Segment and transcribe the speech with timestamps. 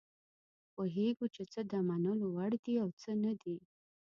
[0.73, 3.57] پوهیږو چې څه د منلو وړ دي او څه نه دي.